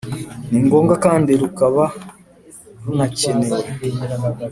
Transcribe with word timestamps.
ni 0.49 0.59
ngombwa 0.65 0.93
kandi 1.05 1.31
rukaba 1.41 1.83
runakenewe 2.83 3.61